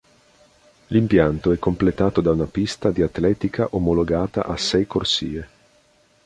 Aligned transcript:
L'impianto 0.87 1.51
è 1.51 1.59
completato 1.59 2.21
da 2.21 2.31
una 2.31 2.47
pista 2.47 2.89
di 2.89 3.03
atletica 3.03 3.67
omologata 3.69 4.47
a 4.47 4.57
sei 4.57 4.87
corsie. 4.87 5.47